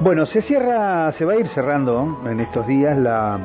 Bueno, 0.00 0.26
se 0.26 0.42
cierra, 0.42 1.12
se 1.18 1.24
va 1.24 1.32
a 1.32 1.36
ir 1.36 1.48
cerrando 1.48 2.22
en 2.30 2.38
estos 2.38 2.64
días 2.68 2.96
la, 2.96 3.36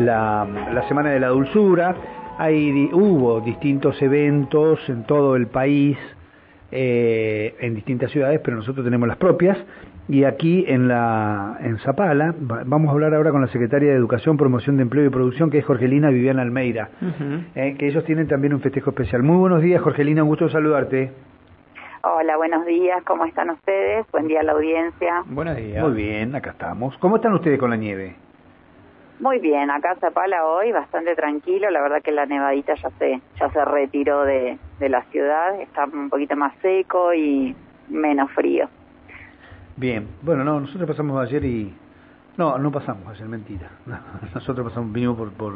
la, 0.00 0.48
la 0.72 0.88
Semana 0.88 1.10
de 1.10 1.20
la 1.20 1.28
Dulzura. 1.28 1.94
Hay, 2.38 2.88
hubo 2.90 3.40
distintos 3.42 4.00
eventos 4.00 4.80
en 4.88 5.04
todo 5.04 5.36
el 5.36 5.48
país, 5.48 5.98
eh, 6.72 7.54
en 7.60 7.74
distintas 7.74 8.10
ciudades, 8.10 8.40
pero 8.42 8.56
nosotros 8.56 8.82
tenemos 8.82 9.06
las 9.08 9.18
propias. 9.18 9.58
Y 10.08 10.24
aquí 10.24 10.64
en 10.66 10.88
la 10.88 11.58
en 11.60 11.76
Zapala 11.80 12.34
vamos 12.38 12.88
a 12.88 12.92
hablar 12.92 13.12
ahora 13.12 13.30
con 13.30 13.42
la 13.42 13.48
secretaria 13.48 13.90
de 13.90 13.96
Educación, 13.96 14.38
Promoción 14.38 14.78
de 14.78 14.84
Empleo 14.84 15.04
y 15.04 15.10
Producción, 15.10 15.50
que 15.50 15.58
es 15.58 15.66
Jorgelina 15.66 16.08
Viviana 16.08 16.40
Almeida, 16.40 16.88
eh, 17.54 17.76
que 17.78 17.88
ellos 17.88 18.04
tienen 18.04 18.26
también 18.26 18.54
un 18.54 18.60
festejo 18.60 18.88
especial. 18.88 19.22
Muy 19.22 19.36
buenos 19.36 19.60
días, 19.60 19.82
Jorgelina, 19.82 20.22
un 20.22 20.30
gusto 20.30 20.48
saludarte. 20.48 21.12
Hola, 22.02 22.36
buenos 22.36 22.64
días, 22.64 23.02
¿cómo 23.04 23.24
están 23.24 23.50
ustedes? 23.50 24.06
Buen 24.12 24.28
día 24.28 24.40
a 24.40 24.42
la 24.44 24.52
audiencia. 24.52 25.24
Buenos 25.26 25.56
días. 25.56 25.82
Muy 25.82 25.94
bien, 25.94 26.32
acá 26.36 26.50
estamos. 26.50 26.96
¿Cómo 26.98 27.16
están 27.16 27.34
ustedes 27.34 27.58
con 27.58 27.70
la 27.70 27.76
nieve? 27.76 28.14
Muy 29.18 29.40
bien, 29.40 29.68
acá 29.68 29.96
Zapala 29.98 30.46
hoy 30.46 30.70
bastante 30.70 31.16
tranquilo, 31.16 31.68
la 31.70 31.80
verdad 31.82 32.00
que 32.00 32.12
la 32.12 32.24
nevadita 32.24 32.74
ya 32.74 32.90
se 33.00 33.20
ya 33.40 33.50
se 33.50 33.64
retiró 33.64 34.22
de, 34.22 34.58
de 34.78 34.88
la 34.88 35.02
ciudad, 35.06 35.60
está 35.60 35.86
un 35.86 36.08
poquito 36.08 36.36
más 36.36 36.54
seco 36.62 37.12
y 37.12 37.56
menos 37.88 38.30
frío. 38.30 38.68
Bien, 39.76 40.06
bueno, 40.22 40.44
no, 40.44 40.60
nosotros 40.60 40.88
pasamos 40.88 41.20
ayer 41.20 41.44
y... 41.44 41.74
No, 42.36 42.58
no 42.58 42.70
pasamos 42.70 43.08
ayer, 43.08 43.26
mentira. 43.26 43.68
Nosotros 44.34 44.68
pasamos, 44.68 44.92
vinimos 44.92 45.18
por, 45.18 45.32
por, 45.32 45.54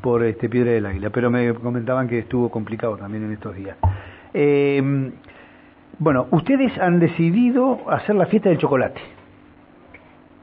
por 0.00 0.22
este 0.22 0.48
Piedra 0.48 0.70
del 0.70 0.86
Águila, 0.86 1.10
pero 1.10 1.28
me 1.28 1.52
comentaban 1.54 2.06
que 2.08 2.20
estuvo 2.20 2.48
complicado 2.48 2.96
también 2.96 3.24
en 3.24 3.32
estos 3.32 3.56
días. 3.56 3.76
Eh, 4.32 5.10
bueno, 5.98 6.26
ustedes 6.30 6.76
han 6.78 6.98
decidido 6.98 7.80
hacer 7.88 8.16
la 8.16 8.26
fiesta 8.26 8.48
del 8.48 8.58
chocolate. 8.58 9.00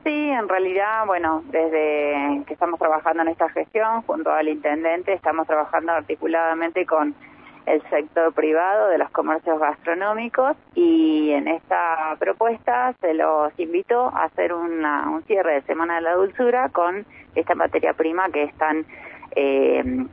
Sí, 0.03 0.30
en 0.30 0.48
realidad, 0.48 1.05
bueno, 1.05 1.44
desde 1.52 2.44
que 2.45 2.53
estamos 2.53 2.80
trabajando 2.80 3.23
en 3.23 3.29
esta 3.29 3.49
gestión, 3.49 4.01
junto 4.04 4.32
al 4.32 4.48
intendente, 4.48 5.13
estamos 5.13 5.46
trabajando 5.46 5.91
articuladamente 5.91 6.85
con 6.85 7.13
el 7.65 7.82
sector 7.90 8.34
privado 8.34 8.88
de 8.88 8.98
los 8.98 9.10
comercios 9.12 9.60
gastronómicos 9.60 10.57
y 10.73 11.32
en 11.32 11.48
esta 11.48 12.16
propuesta 12.18 12.95
se 13.01 13.13
los 13.13 13.51
invitó 13.60 14.07
a 14.07 14.23
hacer 14.23 14.54
un 14.54 15.23
cierre 15.27 15.55
de 15.55 15.62
Semana 15.63 15.95
de 15.95 16.01
la 16.01 16.16
Dulzura 16.16 16.70
con 16.70 17.05
esta 17.35 17.54
materia 17.54 17.93
prima 17.93 18.29
que 18.29 18.43
están 18.43 18.85
eh, 19.35 20.07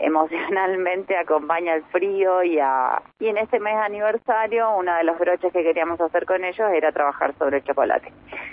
emocionalmente 0.00 1.16
acompaña 1.16 1.74
el 1.74 1.82
frío 1.84 2.42
y, 2.42 2.58
a, 2.58 3.02
y 3.18 3.28
en 3.28 3.38
este 3.38 3.60
mes 3.60 3.76
aniversario 3.76 4.76
uno 4.76 4.94
de 4.94 5.04
los 5.04 5.18
broches 5.18 5.52
que 5.52 5.62
queríamos 5.62 6.00
hacer 6.00 6.26
con 6.26 6.44
ellos 6.44 6.70
era 6.72 6.92
trabajar 6.92 7.34
sobre 7.38 7.58
el 7.58 7.64
chocolate. 7.64 8.12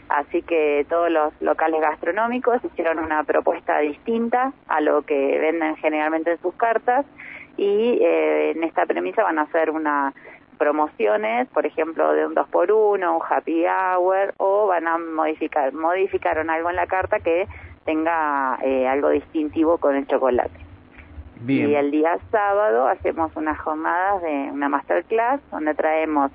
Así 0.09 0.41
que 0.41 0.85
todos 0.89 1.09
los 1.09 1.33
locales 1.41 1.81
gastronómicos 1.81 2.63
hicieron 2.63 2.99
una 2.99 3.23
propuesta 3.23 3.79
distinta 3.79 4.53
a 4.67 4.81
lo 4.81 5.03
que 5.03 5.39
venden 5.39 5.75
generalmente 5.77 6.31
en 6.31 6.41
sus 6.41 6.53
cartas 6.55 7.05
y 7.57 7.99
eh, 8.01 8.51
en 8.51 8.63
esta 8.63 8.85
premisa 8.85 9.23
van 9.23 9.39
a 9.39 9.43
hacer 9.43 9.69
una 9.69 10.13
promociones, 10.57 11.47
por 11.49 11.65
ejemplo, 11.65 12.13
de 12.13 12.25
un 12.25 12.35
2 12.35 12.47
por 12.49 12.71
1 12.71 13.17
un 13.17 13.21
happy 13.27 13.65
hour, 13.65 14.33
o 14.37 14.67
van 14.67 14.87
a 14.87 14.97
modificar, 14.97 15.73
modificaron 15.73 16.49
algo 16.49 16.69
en 16.69 16.77
la 16.77 16.87
carta 16.87 17.19
que 17.19 17.47
tenga 17.85 18.57
eh, 18.63 18.87
algo 18.87 19.09
distintivo 19.09 19.77
con 19.77 19.95
el 19.95 20.07
chocolate. 20.07 20.57
Y 21.47 21.75
el 21.75 21.91
día 21.91 22.17
sábado 22.31 22.87
hacemos 22.87 23.35
unas 23.35 23.59
jornadas 23.59 24.21
de 24.21 24.49
una 24.51 24.69
masterclass 24.69 25.41
donde 25.51 25.73
traemos 25.73 26.31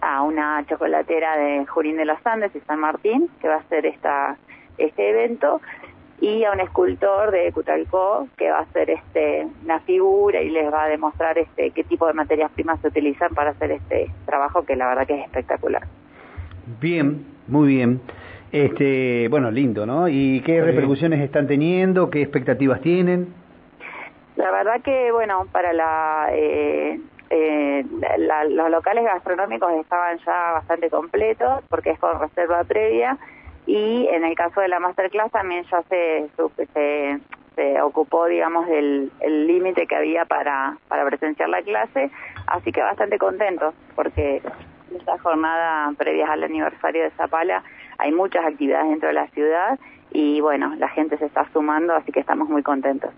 a 0.00 0.22
una 0.22 0.64
chocolatera 0.66 1.36
de 1.36 1.66
Jurín 1.66 1.96
de 1.96 2.04
los 2.04 2.18
Andes 2.26 2.54
y 2.54 2.60
San 2.60 2.80
Martín, 2.80 3.28
que 3.40 3.48
va 3.48 3.54
a 3.54 3.58
hacer 3.58 3.86
esta, 3.86 4.36
este 4.78 5.10
evento, 5.10 5.60
y 6.20 6.44
a 6.44 6.52
un 6.52 6.60
escultor 6.60 7.32
de 7.32 7.52
Cutalcó 7.52 8.28
que 8.36 8.50
va 8.50 8.58
a 8.58 8.62
hacer 8.62 8.90
este 8.90 9.46
una 9.64 9.80
figura 9.80 10.40
y 10.40 10.50
les 10.50 10.72
va 10.72 10.84
a 10.84 10.88
demostrar 10.88 11.36
este 11.38 11.70
qué 11.72 11.84
tipo 11.84 12.06
de 12.06 12.14
materias 12.14 12.50
primas 12.52 12.80
se 12.80 12.88
utilizan 12.88 13.34
para 13.34 13.50
hacer 13.50 13.72
este 13.72 14.10
trabajo 14.24 14.64
que 14.64 14.76
la 14.76 14.86
verdad 14.88 15.06
que 15.06 15.18
es 15.18 15.24
espectacular. 15.24 15.82
Bien, 16.80 17.26
muy 17.48 17.68
bien. 17.68 18.00
Este, 18.52 19.26
bueno, 19.28 19.50
lindo, 19.50 19.84
¿no? 19.84 20.08
¿Y 20.08 20.40
qué 20.42 20.62
repercusiones 20.62 21.20
están 21.20 21.48
teniendo? 21.48 22.08
¿Qué 22.08 22.22
expectativas 22.22 22.80
tienen? 22.80 23.43
La 24.36 24.50
verdad 24.50 24.80
que, 24.82 25.12
bueno, 25.12 25.46
para 25.52 25.72
la, 25.72 26.28
eh, 26.32 27.00
eh, 27.30 27.84
los 28.48 28.70
locales 28.70 29.04
gastronómicos 29.04 29.72
estaban 29.74 30.18
ya 30.18 30.52
bastante 30.52 30.90
completos 30.90 31.62
porque 31.68 31.90
es 31.90 31.98
con 31.98 32.18
reserva 32.20 32.64
previa 32.64 33.16
y 33.66 34.08
en 34.08 34.24
el 34.24 34.34
caso 34.34 34.60
de 34.60 34.68
la 34.68 34.80
masterclass 34.80 35.30
también 35.30 35.64
ya 35.70 35.82
se, 35.84 36.28
se, 36.74 37.20
se 37.54 37.80
ocupó, 37.80 38.26
digamos, 38.26 38.66
del 38.66 39.10
el 39.20 39.46
límite 39.46 39.86
que 39.86 39.96
había 39.96 40.24
para 40.24 40.76
presenciar 41.06 41.48
la 41.48 41.62
clase, 41.62 42.10
así 42.46 42.72
que 42.72 42.82
bastante 42.82 43.18
contentos 43.18 43.74
porque 43.94 44.42
esta 44.94 45.18
jornada 45.18 45.92
previa 45.96 46.30
al 46.30 46.44
aniversario 46.44 47.04
de 47.04 47.10
Zapala 47.10 47.62
hay 47.98 48.12
muchas 48.12 48.44
actividades 48.44 48.90
dentro 48.90 49.08
de 49.08 49.14
la 49.14 49.28
ciudad 49.28 49.78
y 50.12 50.40
bueno, 50.40 50.74
la 50.76 50.88
gente 50.88 51.18
se 51.18 51.26
está 51.26 51.46
sumando, 51.52 51.94
así 51.94 52.12
que 52.12 52.20
estamos 52.20 52.48
muy 52.48 52.62
contentos. 52.62 53.12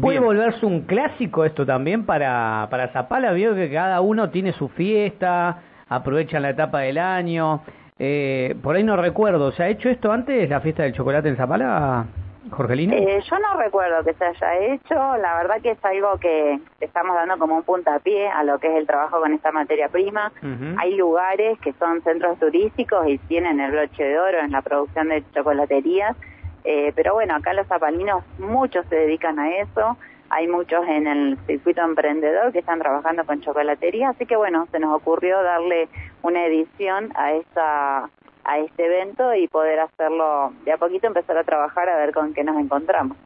¿Puede 0.00 0.18
volverse 0.18 0.66
un 0.66 0.82
clásico 0.82 1.44
esto 1.44 1.64
también 1.64 2.04
para, 2.04 2.66
para 2.68 2.88
Zapala? 2.88 3.32
Veo 3.32 3.54
que 3.54 3.70
cada 3.70 4.00
uno 4.00 4.28
tiene 4.30 4.52
su 4.52 4.68
fiesta, 4.68 5.62
aprovechan 5.88 6.42
la 6.42 6.50
etapa 6.50 6.80
del 6.80 6.98
año. 6.98 7.62
Eh, 7.98 8.56
por 8.60 8.74
ahí 8.74 8.82
no 8.82 8.96
recuerdo, 8.96 9.52
¿se 9.52 9.62
ha 9.62 9.68
hecho 9.68 9.88
esto 9.88 10.10
antes, 10.10 10.50
la 10.50 10.60
fiesta 10.60 10.82
del 10.82 10.94
chocolate 10.94 11.28
en 11.28 11.36
Zapala, 11.36 12.06
Jorgelina? 12.50 12.96
Eh, 12.96 13.22
yo 13.30 13.38
no 13.38 13.56
recuerdo 13.56 14.02
que 14.02 14.14
se 14.14 14.24
haya 14.24 14.74
hecho, 14.74 14.94
la 14.94 15.36
verdad 15.36 15.62
que 15.62 15.70
es 15.70 15.84
algo 15.84 16.18
que 16.18 16.58
estamos 16.80 17.14
dando 17.14 17.38
como 17.38 17.56
un 17.56 17.62
puntapié 17.62 18.28
a 18.28 18.42
lo 18.42 18.58
que 18.58 18.66
es 18.66 18.74
el 18.74 18.88
trabajo 18.88 19.20
con 19.20 19.32
esta 19.32 19.52
materia 19.52 19.88
prima. 19.88 20.32
Hay 20.78 20.96
lugares 20.96 21.56
que 21.60 21.72
son 21.74 22.02
centros 22.02 22.36
turísticos 22.40 23.06
y 23.06 23.18
tienen 23.18 23.60
el 23.60 23.70
broche 23.70 24.02
de 24.02 24.18
oro 24.18 24.40
en 24.40 24.50
la 24.50 24.62
producción 24.62 25.08
de 25.08 25.22
chocolaterías 25.32 26.16
eh, 26.64 26.92
pero 26.96 27.14
bueno, 27.14 27.34
acá 27.34 27.52
los 27.52 27.66
zapalinos 27.66 28.24
muchos 28.38 28.86
se 28.86 28.96
dedican 28.96 29.38
a 29.38 29.58
eso, 29.58 29.96
hay 30.30 30.48
muchos 30.48 30.86
en 30.88 31.06
el 31.06 31.38
circuito 31.46 31.82
emprendedor 31.82 32.52
que 32.52 32.60
están 32.60 32.78
trabajando 32.78 33.24
con 33.24 33.40
chocolatería, 33.40 34.08
así 34.08 34.26
que 34.26 34.36
bueno, 34.36 34.66
se 34.72 34.78
nos 34.78 34.94
ocurrió 34.96 35.42
darle 35.42 35.88
una 36.22 36.46
edición 36.46 37.10
a 37.14 37.32
esta 37.32 38.10
a 38.46 38.58
este 38.58 38.84
evento 38.84 39.34
y 39.34 39.48
poder 39.48 39.80
hacerlo 39.80 40.52
de 40.64 40.72
a 40.72 40.76
poquito 40.76 41.06
empezar 41.06 41.38
a 41.38 41.44
trabajar 41.44 41.88
a 41.88 41.96
ver 41.96 42.12
con 42.12 42.34
qué 42.34 42.44
nos 42.44 42.58
encontramos. 42.58 43.16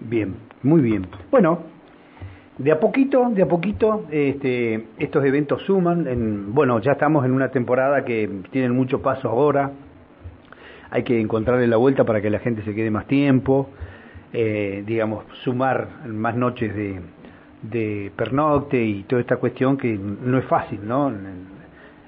Bien, 0.00 0.36
muy 0.62 0.82
bien. 0.82 1.06
Bueno, 1.30 1.60
de 2.58 2.72
a 2.72 2.80
poquito, 2.80 3.30
de 3.30 3.42
a 3.42 3.46
poquito, 3.46 4.04
este, 4.10 4.86
estos 4.98 5.24
eventos 5.24 5.62
suman. 5.62 6.06
En, 6.06 6.54
bueno, 6.54 6.78
ya 6.80 6.92
estamos 6.92 7.24
en 7.24 7.32
una 7.32 7.50
temporada 7.50 8.04
que 8.04 8.28
tienen 8.50 8.72
mucho 8.72 9.00
paso 9.00 9.30
ahora 9.30 9.70
hay 10.90 11.02
que 11.02 11.20
encontrarle 11.20 11.66
la 11.66 11.76
vuelta 11.76 12.04
para 12.04 12.20
que 12.20 12.30
la 12.30 12.38
gente 12.38 12.62
se 12.62 12.74
quede 12.74 12.90
más 12.90 13.06
tiempo, 13.06 13.70
eh, 14.32 14.82
digamos, 14.86 15.24
sumar 15.44 15.88
más 16.06 16.36
noches 16.36 16.74
de, 16.74 17.00
de, 17.62 18.12
pernocte 18.16 18.82
y 18.82 19.04
toda 19.04 19.20
esta 19.20 19.36
cuestión 19.36 19.76
que 19.76 19.98
no 19.98 20.38
es 20.38 20.44
fácil, 20.46 20.80
¿no? 20.86 21.08
En, 21.08 21.56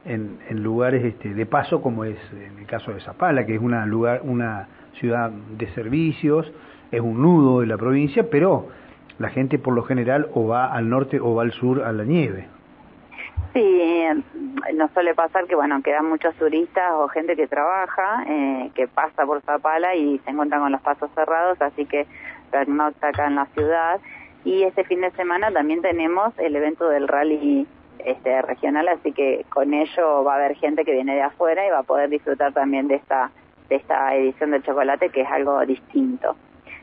en, 0.04 0.62
lugares 0.62 1.04
este, 1.04 1.34
de 1.34 1.46
paso 1.46 1.82
como 1.82 2.04
es 2.04 2.16
en 2.32 2.58
el 2.58 2.66
caso 2.66 2.92
de 2.92 3.00
Zapala, 3.00 3.44
que 3.44 3.54
es 3.54 3.60
una, 3.60 3.84
lugar, 3.84 4.22
una 4.24 4.68
ciudad 4.94 5.30
de 5.30 5.68
servicios, 5.74 6.50
es 6.90 7.00
un 7.00 7.20
nudo 7.20 7.60
de 7.60 7.66
la 7.66 7.76
provincia, 7.76 8.28
pero 8.30 8.68
la 9.18 9.28
gente 9.28 9.58
por 9.58 9.74
lo 9.74 9.82
general 9.82 10.28
o 10.32 10.46
va 10.46 10.72
al 10.72 10.88
norte 10.88 11.20
o 11.20 11.34
va 11.34 11.42
al 11.42 11.52
sur 11.52 11.82
a 11.82 11.92
la 11.92 12.04
nieve. 12.04 12.46
Sí, 13.58 14.04
nos 14.74 14.92
suele 14.92 15.16
pasar 15.16 15.46
que, 15.46 15.56
bueno, 15.56 15.82
quedan 15.82 16.08
muchos 16.08 16.32
turistas 16.36 16.92
o 16.92 17.08
gente 17.08 17.34
que 17.34 17.48
trabaja, 17.48 18.22
eh, 18.28 18.70
que 18.76 18.86
pasa 18.86 19.26
por 19.26 19.42
Zapala 19.42 19.96
y 19.96 20.20
se 20.20 20.30
encuentran 20.30 20.60
con 20.60 20.70
los 20.70 20.80
pasos 20.80 21.10
cerrados, 21.16 21.60
así 21.60 21.84
que 21.84 22.06
pernocta 22.52 23.08
acá 23.08 23.26
en 23.26 23.34
la 23.34 23.46
ciudad. 23.46 23.98
Y 24.44 24.62
este 24.62 24.84
fin 24.84 25.00
de 25.00 25.10
semana 25.10 25.50
también 25.50 25.82
tenemos 25.82 26.38
el 26.38 26.54
evento 26.54 26.88
del 26.88 27.08
rally 27.08 27.66
este, 27.98 28.42
regional, 28.42 28.86
así 28.86 29.10
que 29.10 29.44
con 29.48 29.74
ello 29.74 30.22
va 30.22 30.34
a 30.34 30.36
haber 30.36 30.54
gente 30.54 30.84
que 30.84 30.92
viene 30.92 31.16
de 31.16 31.22
afuera 31.22 31.66
y 31.66 31.70
va 31.70 31.80
a 31.80 31.82
poder 31.82 32.10
disfrutar 32.10 32.52
también 32.52 32.86
de 32.86 32.94
esta, 32.94 33.32
de 33.68 33.74
esta 33.74 34.14
edición 34.14 34.52
del 34.52 34.62
chocolate, 34.62 35.08
que 35.08 35.22
es 35.22 35.28
algo 35.28 35.58
distinto. 35.66 36.36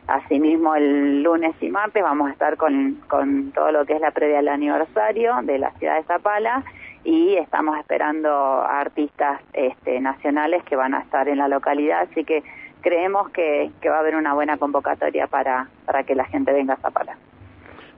Asimismo, 0.08 0.76
el 0.76 1.24
lunes 1.24 1.56
y 1.62 1.70
martes 1.70 2.04
vamos 2.04 2.30
a 2.30 2.32
estar 2.32 2.58
con, 2.58 3.02
con 3.08 3.52
todo 3.52 3.72
lo 3.72 3.86
que 3.86 3.94
es 3.94 4.02
la 4.02 4.12
previa 4.12 4.38
del 4.38 4.50
aniversario 4.50 5.34
de 5.44 5.58
la 5.58 5.72
ciudad 5.72 5.96
de 5.98 6.04
Zapala 6.04 6.64
y 7.04 7.36
estamos 7.36 7.78
esperando 7.80 8.30
a 8.30 8.82
artistas 8.82 9.42
este, 9.54 10.00
nacionales 10.00 10.64
que 10.64 10.76
van 10.76 10.94
a 10.94 11.00
estar 11.00 11.28
en 11.28 11.40
la 11.40 11.48
localidad, 11.48 12.08
así 12.10 12.24
que 12.24 12.44
creemos 12.82 13.30
que, 13.30 13.72
que 13.82 13.90
va 13.90 13.98
a 13.98 14.00
haber 14.00 14.16
una 14.16 14.34
buena 14.34 14.58
convocatoria 14.58 15.28
para, 15.28 15.70
para 15.86 16.04
que 16.04 16.14
la 16.14 16.26
gente 16.26 16.54
venga 16.54 16.76
a 16.76 16.78
Zapala. 16.78 17.18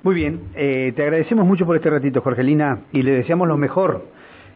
Muy 0.04 0.16
bien, 0.16 0.42
eh, 0.56 0.94
te 0.96 1.04
agradecemos 1.04 1.46
mucho 1.46 1.66
por 1.66 1.76
este 1.76 1.90
ratito, 1.90 2.22
Jorgelina, 2.22 2.80
y 2.94 3.02
le 3.02 3.12
deseamos 3.12 3.48
lo 3.48 3.58
mejor. 3.58 4.06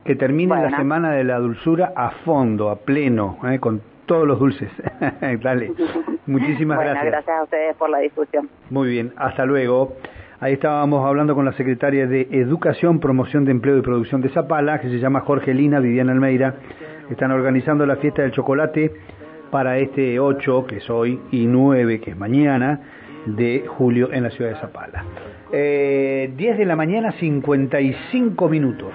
Que 0.06 0.16
termine 0.16 0.56
la 0.56 0.76
semana 0.78 1.12
de 1.12 1.24
la 1.24 1.38
dulzura 1.38 1.94
a 1.96 2.10
fondo, 2.10 2.72
a 2.72 2.78
pleno, 2.78 3.38
¿eh? 3.44 3.60
con 3.60 3.82
todos 4.12 4.28
los 4.28 4.40
dulces. 4.40 4.70
Dale. 5.42 5.72
Muchísimas 6.26 6.76
bueno, 6.76 6.92
gracias. 6.92 7.14
Gracias 7.14 7.40
a 7.40 7.44
ustedes 7.44 7.76
por 7.78 7.90
la 7.90 8.00
discusión. 8.00 8.50
Muy 8.70 8.90
bien, 8.90 9.14
hasta 9.16 9.46
luego. 9.46 9.94
Ahí 10.42 10.54
estábamos 10.54 11.08
hablando 11.08 11.34
con 11.34 11.46
la 11.46 11.54
secretaria 11.54 12.08
de 12.08 12.28
Educación, 12.30 13.00
Promoción 13.00 13.46
de 13.46 13.52
Empleo 13.52 13.78
y 13.78 13.82
Producción 13.82 14.20
de 14.20 14.28
Zapala, 14.28 14.82
que 14.82 14.90
se 14.90 15.00
llama 15.00 15.22
Jorgelina 15.22 15.80
Viviana 15.80 16.12
Almeida. 16.12 16.56
Están 17.10 17.32
organizando 17.32 17.86
la 17.86 17.96
fiesta 17.96 18.24
del 18.24 18.34
chocolate 18.34 18.92
para 19.50 19.78
este 19.78 20.20
8, 20.20 20.66
que 20.68 20.78
es 20.78 20.90
hoy, 20.90 21.22
y 21.32 21.46
9, 21.46 22.02
que 22.02 22.12
es 22.12 22.18
mañana, 22.18 22.82
de 23.26 23.64
julio 23.66 24.12
en 24.12 24.24
la 24.24 24.32
ciudad 24.32 24.52
de 24.52 24.58
Zapala. 24.58 25.06
Eh, 25.54 26.34
10 26.36 26.58
de 26.58 26.66
la 26.66 26.76
mañana, 26.76 27.14
55 27.14 28.50
minutos. 28.50 28.92